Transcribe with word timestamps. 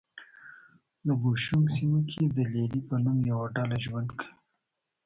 د 1.05 1.07
بوشونګ 1.21 1.65
سیمه 1.75 2.01
کې 2.09 2.21
د 2.35 2.37
لې 2.51 2.65
لې 2.71 2.81
په 2.87 2.95
نوم 3.03 3.19
یوه 3.31 3.45
ډله 3.55 3.77
ژوند 3.85 4.09
کوي. 4.19 4.29